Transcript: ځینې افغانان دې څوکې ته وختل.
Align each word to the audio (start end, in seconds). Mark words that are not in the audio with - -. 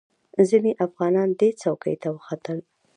ځینې 0.49 0.71
افغانان 0.85 1.29
دې 1.39 1.49
څوکې 1.61 1.93
ته 2.01 2.09
وختل. 2.15 2.59